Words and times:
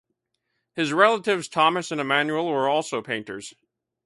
His 0.73 0.93
relatives 0.93 1.47
Thomas 1.47 1.91
and 1.91 2.01
Emmanuel 2.01 2.47
were 2.51 2.67
also 2.67 3.03
painters. 3.03 3.53